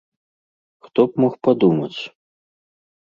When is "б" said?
1.09-1.21